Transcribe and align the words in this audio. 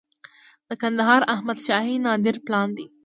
د 0.67 0.69
کندهار 0.81 1.21
احمد 1.33 1.57
شاهي 1.67 1.95
د 1.99 2.01
نادر 2.05 2.35
پلان 2.45 2.69
دی 2.77 2.85